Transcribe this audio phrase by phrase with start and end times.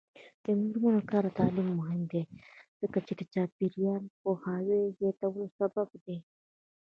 [0.43, 2.23] د میرمنو کار او تعلیم مهم دی
[2.81, 6.17] ځکه چې چاپیریال پوهاوي زیاتولو سبب دی.